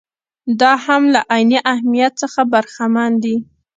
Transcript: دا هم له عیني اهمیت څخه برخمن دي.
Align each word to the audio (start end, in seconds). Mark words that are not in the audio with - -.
دا 0.59 0.73
هم 0.85 1.03
له 1.13 1.21
عیني 1.33 1.59
اهمیت 1.73 2.13
څخه 2.23 2.41
برخمن 2.53 3.11
دي. 3.23 3.35